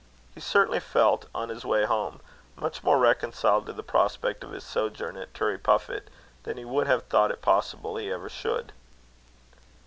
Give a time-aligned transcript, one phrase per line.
[0.33, 2.21] He certainly felt, on his way home,
[2.55, 6.07] much more reconciled to the prospect of his sojourn at Turriepuffit,
[6.41, 8.71] than he would have thought it possible he ever should.